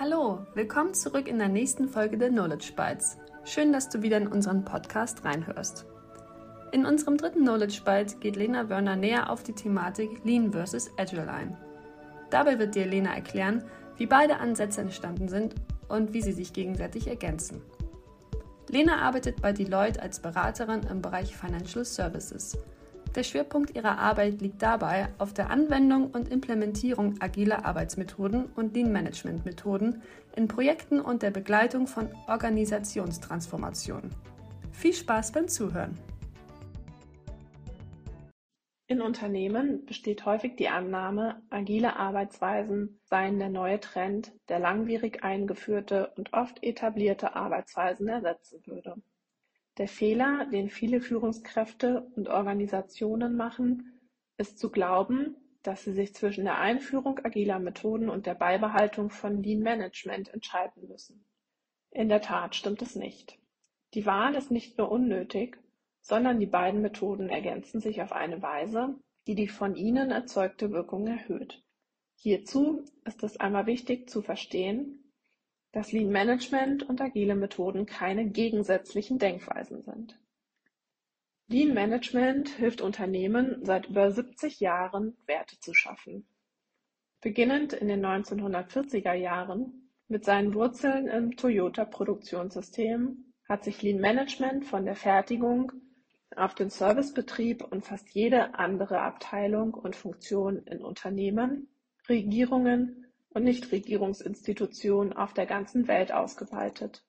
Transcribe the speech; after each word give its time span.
Hallo, 0.00 0.44
willkommen 0.54 0.92
zurück 0.92 1.28
in 1.28 1.38
der 1.38 1.48
nächsten 1.48 1.88
Folge 1.88 2.18
der 2.18 2.28
Knowledge 2.28 2.72
Bites. 2.74 3.16
Schön, 3.44 3.72
dass 3.72 3.88
du 3.88 4.02
wieder 4.02 4.16
in 4.16 4.26
unseren 4.26 4.64
Podcast 4.64 5.24
reinhörst. 5.24 5.86
In 6.72 6.84
unserem 6.84 7.16
dritten 7.16 7.42
Knowledge 7.42 7.82
Bite 7.84 8.16
geht 8.16 8.34
Lena 8.34 8.68
Wörner 8.68 8.96
näher 8.96 9.30
auf 9.30 9.44
die 9.44 9.52
Thematik 9.52 10.24
Lean 10.24 10.52
vs. 10.52 10.90
Agile 10.96 11.30
ein. 11.30 11.56
Dabei 12.30 12.58
wird 12.58 12.74
dir 12.74 12.86
Lena 12.86 13.14
erklären, 13.14 13.62
wie 13.96 14.06
beide 14.06 14.38
Ansätze 14.38 14.80
entstanden 14.80 15.28
sind 15.28 15.54
und 15.88 16.12
wie 16.12 16.22
sie 16.22 16.32
sich 16.32 16.52
gegenseitig 16.52 17.06
ergänzen. 17.06 17.62
Lena 18.68 19.00
arbeitet 19.00 19.40
bei 19.40 19.52
Deloitte 19.52 20.02
als 20.02 20.18
Beraterin 20.18 20.80
im 20.90 21.02
Bereich 21.02 21.36
Financial 21.36 21.84
Services. 21.84 22.58
Der 23.14 23.22
Schwerpunkt 23.22 23.76
ihrer 23.76 23.98
Arbeit 23.98 24.40
liegt 24.40 24.60
dabei 24.60 25.08
auf 25.18 25.32
der 25.32 25.50
Anwendung 25.50 26.10
und 26.10 26.28
Implementierung 26.28 27.20
agiler 27.20 27.64
Arbeitsmethoden 27.64 28.46
und 28.56 28.74
Lean-Management-Methoden 28.74 30.02
in 30.34 30.48
Projekten 30.48 31.00
und 31.00 31.22
der 31.22 31.30
Begleitung 31.30 31.86
von 31.86 32.08
Organisationstransformationen. 32.26 34.10
Viel 34.72 34.92
Spaß 34.92 35.30
beim 35.30 35.46
Zuhören! 35.46 35.96
In 38.86 39.00
Unternehmen 39.00 39.86
besteht 39.86 40.26
häufig 40.26 40.56
die 40.56 40.68
Annahme, 40.68 41.40
agile 41.50 41.96
Arbeitsweisen 41.96 43.00
seien 43.04 43.38
der 43.38 43.48
neue 43.48 43.78
Trend, 43.80 44.32
der 44.48 44.58
langwierig 44.58 45.22
eingeführte 45.22 46.12
und 46.16 46.32
oft 46.32 46.62
etablierte 46.62 47.34
Arbeitsweisen 47.34 48.08
ersetzen 48.08 48.60
würde. 48.66 48.96
Der 49.76 49.88
Fehler, 49.88 50.46
den 50.52 50.68
viele 50.68 51.00
Führungskräfte 51.00 52.02
und 52.14 52.28
Organisationen 52.28 53.36
machen, 53.36 54.00
ist 54.36 54.58
zu 54.58 54.70
glauben, 54.70 55.36
dass 55.62 55.82
sie 55.82 55.92
sich 55.92 56.14
zwischen 56.14 56.44
der 56.44 56.58
Einführung 56.58 57.18
agiler 57.24 57.58
Methoden 57.58 58.08
und 58.08 58.26
der 58.26 58.34
Beibehaltung 58.34 59.10
von 59.10 59.42
Lean 59.42 59.60
Management 59.60 60.32
entscheiden 60.32 60.88
müssen. 60.88 61.24
In 61.90 62.08
der 62.08 62.20
Tat 62.20 62.54
stimmt 62.54 62.82
es 62.82 62.94
nicht. 62.94 63.38
Die 63.94 64.06
Wahl 64.06 64.34
ist 64.34 64.50
nicht 64.50 64.78
nur 64.78 64.90
unnötig, 64.90 65.56
sondern 66.02 66.38
die 66.38 66.46
beiden 66.46 66.82
Methoden 66.82 67.28
ergänzen 67.28 67.80
sich 67.80 68.02
auf 68.02 68.12
eine 68.12 68.42
Weise, 68.42 68.94
die 69.26 69.34
die 69.34 69.48
von 69.48 69.74
ihnen 69.74 70.10
erzeugte 70.10 70.70
Wirkung 70.70 71.06
erhöht. 71.06 71.62
Hierzu 72.16 72.84
ist 73.04 73.22
es 73.22 73.38
einmal 73.38 73.66
wichtig 73.66 74.10
zu 74.10 74.20
verstehen, 74.20 75.03
dass 75.74 75.90
Lean 75.90 76.10
Management 76.10 76.84
und 76.88 77.00
agile 77.00 77.34
Methoden 77.34 77.84
keine 77.84 78.26
gegensätzlichen 78.30 79.18
Denkweisen 79.18 79.82
sind. 79.82 80.16
Lean 81.48 81.74
Management 81.74 82.48
hilft 82.48 82.80
Unternehmen 82.80 83.64
seit 83.64 83.88
über 83.88 84.12
70 84.12 84.60
Jahren, 84.60 85.16
Werte 85.26 85.58
zu 85.58 85.74
schaffen. 85.74 86.28
Beginnend 87.20 87.72
in 87.72 87.88
den 87.88 88.06
1940er 88.06 89.14
Jahren 89.14 89.90
mit 90.06 90.24
seinen 90.24 90.54
Wurzeln 90.54 91.08
im 91.08 91.36
Toyota-Produktionssystem 91.36 93.32
hat 93.48 93.64
sich 93.64 93.82
Lean 93.82 94.00
Management 94.00 94.64
von 94.64 94.84
der 94.84 94.94
Fertigung 94.94 95.72
auf 96.36 96.54
den 96.54 96.70
Servicebetrieb 96.70 97.64
und 97.64 97.84
fast 97.84 98.10
jede 98.10 98.54
andere 98.54 99.00
Abteilung 99.00 99.74
und 99.74 99.96
Funktion 99.96 100.58
in 100.66 100.82
Unternehmen, 100.82 101.68
Regierungen 102.08 103.03
und 103.34 103.44
Nichtregierungsinstitutionen 103.44 105.12
auf 105.12 105.34
der 105.34 105.46
ganzen 105.46 105.86
Welt 105.88 106.12
ausgeweitet. 106.12 107.04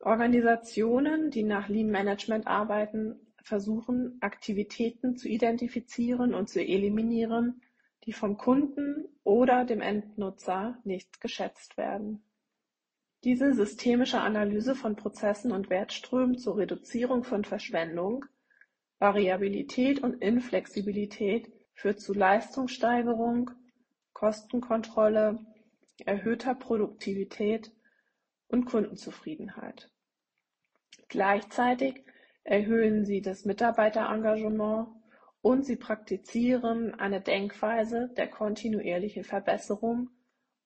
Organisationen, 0.00 1.30
die 1.30 1.42
nach 1.42 1.68
Lean 1.68 1.88
Management 1.88 2.46
arbeiten, 2.46 3.20
versuchen, 3.42 4.18
Aktivitäten 4.20 5.16
zu 5.16 5.28
identifizieren 5.28 6.34
und 6.34 6.48
zu 6.48 6.60
eliminieren, 6.60 7.62
die 8.04 8.12
vom 8.12 8.36
Kunden 8.36 9.04
oder 9.22 9.64
dem 9.64 9.80
Endnutzer 9.80 10.78
nicht 10.84 11.20
geschätzt 11.20 11.76
werden. 11.76 12.22
Diese 13.24 13.54
systemische 13.54 14.20
Analyse 14.20 14.74
von 14.74 14.96
Prozessen 14.96 15.52
und 15.52 15.70
Wertströmen 15.70 16.38
zur 16.38 16.58
Reduzierung 16.58 17.24
von 17.24 17.44
Verschwendung, 17.44 18.24
Variabilität 18.98 20.02
und 20.02 20.22
Inflexibilität 20.22 21.52
führt 21.74 22.00
zu 22.00 22.14
Leistungssteigerung, 22.14 23.50
Kostenkontrolle 24.12 25.44
erhöhter 26.04 26.54
Produktivität 26.54 27.72
und 28.48 28.66
Kundenzufriedenheit. 28.66 29.90
Gleichzeitig 31.08 32.04
erhöhen 32.44 33.04
sie 33.04 33.20
das 33.20 33.44
Mitarbeiterengagement 33.44 34.88
und 35.40 35.64
sie 35.64 35.76
praktizieren 35.76 36.94
eine 36.94 37.20
Denkweise 37.20 38.10
der 38.16 38.28
kontinuierlichen 38.28 39.24
Verbesserung 39.24 40.10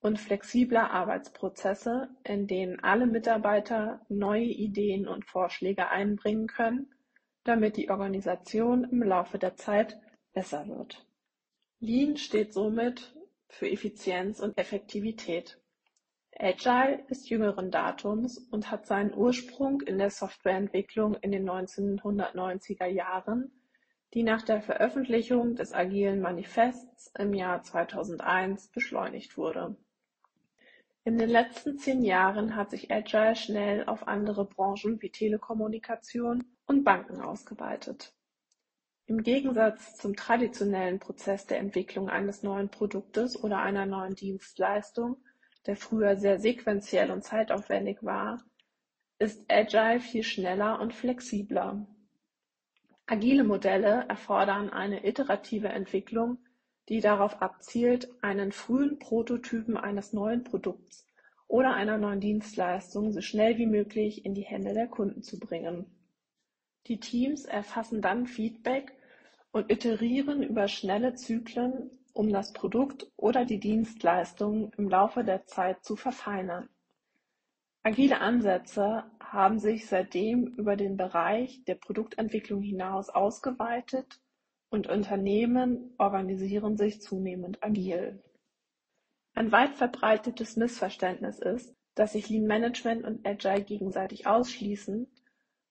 und 0.00 0.18
flexibler 0.18 0.90
Arbeitsprozesse, 0.90 2.08
in 2.24 2.46
denen 2.46 2.80
alle 2.80 3.06
Mitarbeiter 3.06 4.00
neue 4.08 4.44
Ideen 4.44 5.06
und 5.06 5.26
Vorschläge 5.26 5.90
einbringen 5.90 6.46
können, 6.46 6.94
damit 7.44 7.76
die 7.76 7.90
Organisation 7.90 8.84
im 8.84 9.02
Laufe 9.02 9.38
der 9.38 9.56
Zeit 9.56 10.00
besser 10.32 10.66
wird. 10.68 11.06
Lean 11.80 12.16
steht 12.16 12.52
somit 12.52 13.14
für 13.50 13.70
Effizienz 13.70 14.40
und 14.40 14.56
Effektivität. 14.56 15.60
Agile 16.38 17.04
ist 17.08 17.28
jüngeren 17.28 17.70
Datums 17.70 18.38
und 18.38 18.70
hat 18.70 18.86
seinen 18.86 19.12
Ursprung 19.14 19.82
in 19.82 19.98
der 19.98 20.10
Softwareentwicklung 20.10 21.14
in 21.14 21.32
den 21.32 21.48
1990er 21.48 22.86
Jahren, 22.86 23.52
die 24.14 24.22
nach 24.22 24.42
der 24.42 24.62
Veröffentlichung 24.62 25.54
des 25.56 25.72
Agilen 25.72 26.20
Manifests 26.20 27.12
im 27.18 27.34
Jahr 27.34 27.62
2001 27.62 28.68
beschleunigt 28.68 29.36
wurde. 29.36 29.76
In 31.04 31.18
den 31.18 31.30
letzten 31.30 31.78
zehn 31.78 32.02
Jahren 32.02 32.56
hat 32.56 32.70
sich 32.70 32.90
Agile 32.90 33.36
schnell 33.36 33.84
auf 33.84 34.06
andere 34.06 34.44
Branchen 34.44 35.00
wie 35.02 35.10
Telekommunikation 35.10 36.44
und 36.66 36.84
Banken 36.84 37.20
ausgeweitet. 37.20 38.14
Im 39.10 39.24
Gegensatz 39.24 39.96
zum 39.96 40.14
traditionellen 40.14 41.00
Prozess 41.00 41.44
der 41.44 41.58
Entwicklung 41.58 42.08
eines 42.08 42.44
neuen 42.44 42.68
Produktes 42.68 43.42
oder 43.42 43.58
einer 43.58 43.84
neuen 43.84 44.14
Dienstleistung, 44.14 45.16
der 45.66 45.74
früher 45.74 46.14
sehr 46.14 46.38
sequenziell 46.38 47.10
und 47.10 47.24
zeitaufwendig 47.24 48.04
war, 48.04 48.44
ist 49.18 49.42
Agile 49.50 49.98
viel 49.98 50.22
schneller 50.22 50.80
und 50.80 50.94
flexibler. 50.94 51.88
Agile 53.06 53.42
Modelle 53.42 54.04
erfordern 54.08 54.70
eine 54.70 55.04
iterative 55.04 55.70
Entwicklung, 55.70 56.38
die 56.88 57.00
darauf 57.00 57.42
abzielt, 57.42 58.08
einen 58.22 58.52
frühen 58.52 59.00
Prototypen 59.00 59.76
eines 59.76 60.12
neuen 60.12 60.44
Produkts 60.44 61.04
oder 61.48 61.74
einer 61.74 61.98
neuen 61.98 62.20
Dienstleistung 62.20 63.10
so 63.10 63.20
schnell 63.20 63.58
wie 63.58 63.66
möglich 63.66 64.24
in 64.24 64.34
die 64.34 64.46
Hände 64.46 64.72
der 64.72 64.86
Kunden 64.86 65.24
zu 65.24 65.40
bringen. 65.40 65.86
Die 66.86 67.00
Teams 67.00 67.44
erfassen 67.44 68.02
dann 68.02 68.28
Feedback 68.28 68.94
und 69.52 69.70
iterieren 69.70 70.42
über 70.42 70.68
schnelle 70.68 71.14
Zyklen, 71.14 71.90
um 72.12 72.28
das 72.28 72.52
Produkt 72.52 73.10
oder 73.16 73.44
die 73.44 73.60
Dienstleistung 73.60 74.72
im 74.76 74.88
Laufe 74.88 75.24
der 75.24 75.46
Zeit 75.46 75.84
zu 75.84 75.96
verfeinern. 75.96 76.68
Agile 77.82 78.20
Ansätze 78.20 79.04
haben 79.20 79.58
sich 79.58 79.86
seitdem 79.86 80.46
über 80.48 80.76
den 80.76 80.96
Bereich 80.96 81.64
der 81.64 81.76
Produktentwicklung 81.76 82.60
hinaus 82.62 83.08
ausgeweitet 83.08 84.20
und 84.68 84.86
Unternehmen 84.86 85.94
organisieren 85.98 86.76
sich 86.76 87.00
zunehmend 87.00 87.62
agil. 87.62 88.22
Ein 89.34 89.50
weit 89.50 89.74
verbreitetes 89.76 90.56
Missverständnis 90.56 91.38
ist, 91.38 91.74
dass 91.94 92.12
sich 92.12 92.28
Lean 92.28 92.46
Management 92.46 93.04
und 93.04 93.26
Agile 93.26 93.64
gegenseitig 93.64 94.26
ausschließen 94.26 95.10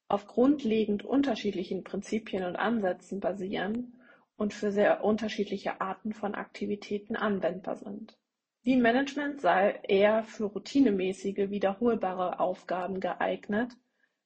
auf 0.09 0.25
grundlegend 0.25 1.05
unterschiedlichen 1.05 1.83
Prinzipien 1.83 2.43
und 2.43 2.55
Ansätzen 2.55 3.19
basieren 3.19 3.93
und 4.35 4.53
für 4.53 4.71
sehr 4.71 5.03
unterschiedliche 5.03 5.79
Arten 5.81 6.13
von 6.13 6.33
Aktivitäten 6.33 7.15
anwendbar 7.15 7.75
sind. 7.75 8.17
Lean 8.63 8.81
Management 8.81 9.39
sei 9.39 9.79
eher 9.87 10.23
für 10.23 10.45
routinemäßige, 10.45 11.51
wiederholbare 11.51 12.39
Aufgaben 12.39 12.99
geeignet, 12.99 13.71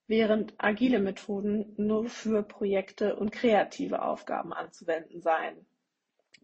während 0.07 0.53
agile 0.57 0.99
Methoden 0.99 1.73
nur 1.77 2.05
für 2.07 2.43
Projekte 2.43 3.15
und 3.15 3.31
kreative 3.31 4.01
Aufgaben 4.01 4.53
anzuwenden 4.53 5.21
seien. 5.21 5.65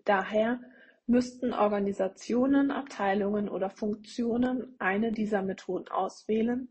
Daher 0.03 0.59
müssten 1.07 1.53
Organisationen, 1.53 2.71
Abteilungen 2.71 3.47
oder 3.47 3.69
Funktionen 3.69 4.75
eine 4.79 5.11
dieser 5.11 5.41
Methoden 5.41 5.87
auswählen 5.87 6.69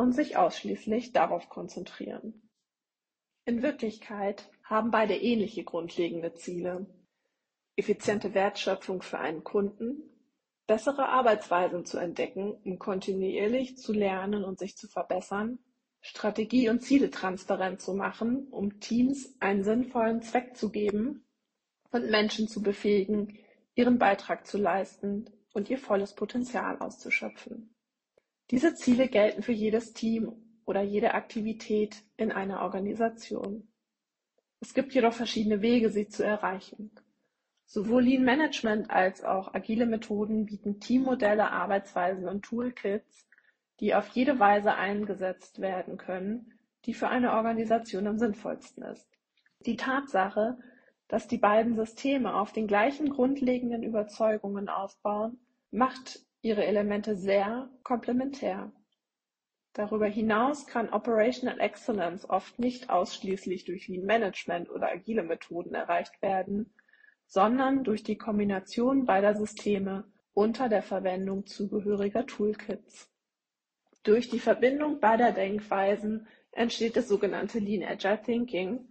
und 0.00 0.12
sich 0.14 0.38
ausschließlich 0.38 1.12
darauf 1.12 1.50
konzentrieren. 1.50 2.48
In 3.44 3.62
Wirklichkeit 3.62 4.48
haben 4.64 4.90
beide 4.90 5.14
ähnliche 5.14 5.62
grundlegende 5.62 6.32
Ziele. 6.32 6.86
Effiziente 7.76 8.32
Wertschöpfung 8.32 9.02
für 9.02 9.18
einen 9.18 9.44
Kunden, 9.44 10.02
bessere 10.66 11.10
Arbeitsweisen 11.10 11.84
zu 11.84 11.98
entdecken, 11.98 12.54
um 12.64 12.78
kontinuierlich 12.78 13.76
zu 13.76 13.92
lernen 13.92 14.42
und 14.42 14.58
sich 14.58 14.74
zu 14.74 14.88
verbessern, 14.88 15.58
Strategie 16.00 16.70
und 16.70 16.80
Ziele 16.80 17.10
transparent 17.10 17.82
zu 17.82 17.92
machen, 17.92 18.48
um 18.48 18.80
Teams 18.80 19.36
einen 19.38 19.64
sinnvollen 19.64 20.22
Zweck 20.22 20.56
zu 20.56 20.70
geben 20.70 21.26
und 21.90 22.10
Menschen 22.10 22.48
zu 22.48 22.62
befähigen, 22.62 23.38
ihren 23.74 23.98
Beitrag 23.98 24.46
zu 24.46 24.56
leisten 24.56 25.28
und 25.52 25.68
ihr 25.68 25.78
volles 25.78 26.14
Potenzial 26.14 26.78
auszuschöpfen. 26.78 27.74
Diese 28.50 28.74
Ziele 28.74 29.08
gelten 29.08 29.42
für 29.42 29.52
jedes 29.52 29.92
Team 29.92 30.32
oder 30.64 30.82
jede 30.82 31.14
Aktivität 31.14 32.02
in 32.16 32.32
einer 32.32 32.62
Organisation. 32.62 33.68
Es 34.60 34.74
gibt 34.74 34.92
jedoch 34.92 35.12
verschiedene 35.12 35.62
Wege, 35.62 35.90
sie 35.90 36.08
zu 36.08 36.24
erreichen. 36.24 36.90
Sowohl 37.64 38.02
Lean 38.02 38.24
Management 38.24 38.90
als 38.90 39.22
auch 39.22 39.54
agile 39.54 39.86
Methoden 39.86 40.46
bieten 40.46 40.80
Teammodelle, 40.80 41.52
Arbeitsweisen 41.52 42.28
und 42.28 42.42
Toolkits, 42.42 43.28
die 43.78 43.94
auf 43.94 44.08
jede 44.08 44.40
Weise 44.40 44.74
eingesetzt 44.74 45.60
werden 45.60 45.96
können, 45.96 46.52
die 46.84 46.94
für 46.94 47.08
eine 47.08 47.32
Organisation 47.32 48.08
am 48.08 48.18
sinnvollsten 48.18 48.82
ist. 48.82 49.08
Die 49.66 49.76
Tatsache, 49.76 50.58
dass 51.06 51.28
die 51.28 51.38
beiden 51.38 51.76
Systeme 51.76 52.34
auf 52.34 52.52
den 52.52 52.66
gleichen 52.66 53.10
grundlegenden 53.10 53.84
Überzeugungen 53.84 54.68
aufbauen, 54.68 55.38
macht 55.70 56.20
ihre 56.42 56.64
Elemente 56.64 57.16
sehr 57.16 57.70
komplementär. 57.82 58.72
Darüber 59.72 60.06
hinaus 60.06 60.66
kann 60.66 60.88
Operational 60.90 61.60
Excellence 61.60 62.28
oft 62.28 62.58
nicht 62.58 62.90
ausschließlich 62.90 63.64
durch 63.64 63.86
Lean 63.88 64.04
Management 64.04 64.68
oder 64.70 64.90
agile 64.90 65.22
Methoden 65.22 65.74
erreicht 65.74 66.20
werden, 66.22 66.74
sondern 67.26 67.84
durch 67.84 68.02
die 68.02 68.18
Kombination 68.18 69.04
beider 69.04 69.34
Systeme 69.34 70.10
unter 70.32 70.68
der 70.68 70.82
Verwendung 70.82 71.46
zugehöriger 71.46 72.26
Toolkits. 72.26 73.08
Durch 74.02 74.28
die 74.28 74.40
Verbindung 74.40 74.98
beider 74.98 75.30
Denkweisen 75.30 76.26
entsteht 76.50 76.96
das 76.96 77.06
sogenannte 77.06 77.58
Lean 77.58 77.88
Agile 77.88 78.20
Thinking, 78.22 78.88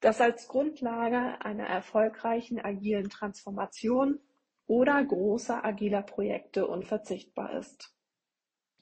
das 0.00 0.20
als 0.20 0.46
Grundlage 0.46 1.40
einer 1.40 1.64
erfolgreichen 1.64 2.60
agilen 2.60 3.08
Transformation 3.08 4.20
oder 4.66 5.04
großer 5.04 5.64
agiler 5.64 6.02
Projekte 6.02 6.66
unverzichtbar 6.66 7.58
ist. 7.58 7.94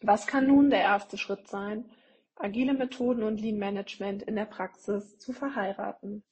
Was 0.01 0.27
kann 0.27 0.47
nun 0.47 0.71
der 0.71 0.81
erste 0.81 1.19
Schritt 1.19 1.49
sein, 1.49 1.91
agile 2.37 2.75
Methoden 2.75 3.23
und 3.23 3.41
Lean 3.41 3.59
Management 3.59 4.23
in 4.23 4.37
der 4.37 4.47
Praxis 4.47 5.19
zu 5.19 5.33
verheiraten? 5.33 6.25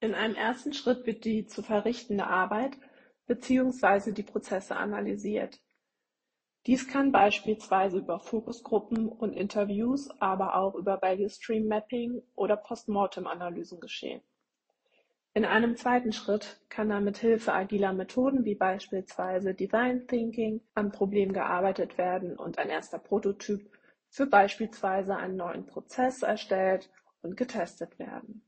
In 0.00 0.14
einem 0.14 0.34
ersten 0.34 0.72
Schritt 0.72 1.06
wird 1.06 1.24
die 1.24 1.46
zu 1.46 1.62
verrichtende 1.62 2.26
Arbeit 2.26 2.76
bzw. 3.26 4.12
die 4.12 4.24
Prozesse 4.24 4.76
analysiert. 4.76 5.60
Dies 6.66 6.86
kann 6.86 7.10
beispielsweise 7.10 7.98
über 7.98 8.20
Fokusgruppen 8.20 9.08
und 9.08 9.32
Interviews, 9.32 10.08
aber 10.20 10.56
auch 10.56 10.74
über 10.74 11.02
Value 11.02 11.28
Stream 11.28 11.66
Mapping 11.66 12.22
oder 12.34 12.56
Postmortem-Analysen 12.56 13.80
geschehen. 13.80 14.22
In 15.34 15.46
einem 15.46 15.76
zweiten 15.76 16.12
Schritt 16.12 16.60
kann 16.68 16.90
dann 16.90 17.04
mit 17.04 17.16
Hilfe 17.16 17.54
agiler 17.54 17.94
Methoden 17.94 18.44
wie 18.44 18.54
beispielsweise 18.54 19.54
Design 19.54 20.06
Thinking 20.06 20.60
am 20.74 20.92
Problem 20.92 21.32
gearbeitet 21.32 21.96
werden 21.96 22.38
und 22.38 22.58
ein 22.58 22.68
erster 22.68 22.98
Prototyp 22.98 23.70
für 24.10 24.26
beispielsweise 24.26 25.16
einen 25.16 25.36
neuen 25.36 25.64
Prozess 25.64 26.22
erstellt 26.22 26.90
und 27.22 27.38
getestet 27.38 27.98
werden. 27.98 28.44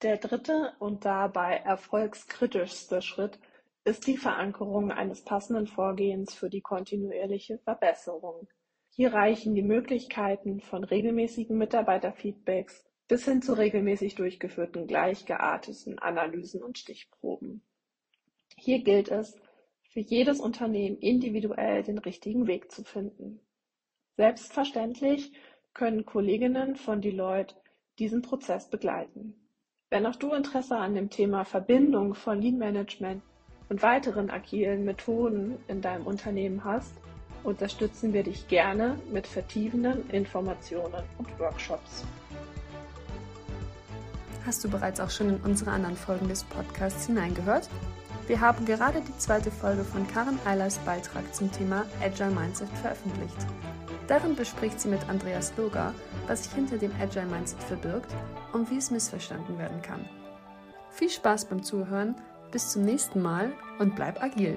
Der 0.00 0.16
dritte 0.16 0.72
und 0.78 1.04
dabei 1.04 1.56
erfolgskritischste 1.58 3.02
Schritt 3.02 3.38
ist 3.84 4.06
die 4.06 4.16
Verankerung 4.16 4.90
eines 4.90 5.24
passenden 5.24 5.66
Vorgehens 5.66 6.32
für 6.32 6.48
die 6.48 6.62
kontinuierliche 6.62 7.58
Verbesserung. 7.58 8.48
Hier 8.88 9.12
reichen 9.12 9.54
die 9.54 9.62
Möglichkeiten 9.62 10.60
von 10.60 10.84
regelmäßigen 10.84 11.58
Mitarbeiterfeedbacks 11.58 12.87
bis 13.08 13.24
hin 13.24 13.42
zu 13.42 13.54
regelmäßig 13.54 14.14
durchgeführten 14.14 14.86
gleich 14.86 15.24
gearteten 15.24 15.98
Analysen 15.98 16.62
und 16.62 16.78
Stichproben. 16.78 17.62
Hier 18.56 18.82
gilt 18.84 19.08
es, 19.08 19.36
für 19.90 20.00
jedes 20.00 20.38
Unternehmen 20.38 20.98
individuell 20.98 21.82
den 21.82 21.98
richtigen 21.98 22.46
Weg 22.46 22.70
zu 22.70 22.84
finden. 22.84 23.40
Selbstverständlich 24.16 25.32
können 25.72 26.04
Kolleginnen 26.04 26.76
von 26.76 27.00
Deloitte 27.00 27.54
diesen 27.98 28.20
Prozess 28.20 28.68
begleiten. 28.68 29.34
Wenn 29.90 30.04
auch 30.04 30.16
du 30.16 30.32
Interesse 30.34 30.76
an 30.76 30.94
dem 30.94 31.08
Thema 31.08 31.44
Verbindung 31.44 32.14
von 32.14 32.42
Lean 32.42 32.58
Management 32.58 33.22
und 33.70 33.82
weiteren 33.82 34.28
agilen 34.28 34.84
Methoden 34.84 35.56
in 35.68 35.80
deinem 35.80 36.06
Unternehmen 36.06 36.64
hast, 36.64 36.94
unterstützen 37.44 38.12
wir 38.12 38.22
dich 38.22 38.48
gerne 38.48 38.98
mit 39.10 39.26
vertiefenden 39.26 40.10
Informationen 40.10 41.04
und 41.16 41.38
Workshops. 41.38 42.04
Hast 44.48 44.64
du 44.64 44.70
bereits 44.70 44.98
auch 44.98 45.10
schon 45.10 45.28
in 45.28 45.40
unsere 45.42 45.72
anderen 45.72 45.94
Folgen 45.94 46.26
des 46.26 46.42
Podcasts 46.42 47.04
hineingehört? 47.04 47.68
Wir 48.28 48.40
haben 48.40 48.64
gerade 48.64 49.02
die 49.02 49.18
zweite 49.18 49.50
Folge 49.50 49.84
von 49.84 50.08
Karen 50.08 50.38
Eilers 50.46 50.78
Beitrag 50.78 51.34
zum 51.34 51.52
Thema 51.52 51.84
Agile 52.02 52.30
Mindset 52.30 52.70
veröffentlicht. 52.80 53.36
Darin 54.06 54.34
bespricht 54.34 54.80
sie 54.80 54.88
mit 54.88 55.06
Andreas 55.10 55.52
Loger, 55.58 55.92
was 56.28 56.44
sich 56.44 56.54
hinter 56.54 56.78
dem 56.78 56.92
Agile 56.98 57.26
Mindset 57.26 57.62
verbirgt 57.64 58.10
und 58.54 58.70
wie 58.70 58.78
es 58.78 58.90
missverstanden 58.90 59.58
werden 59.58 59.82
kann. 59.82 60.08
Viel 60.92 61.10
Spaß 61.10 61.44
beim 61.44 61.62
Zuhören, 61.62 62.14
bis 62.50 62.70
zum 62.70 62.86
nächsten 62.86 63.20
Mal 63.20 63.52
und 63.78 63.96
bleib 63.96 64.22
agil! 64.22 64.56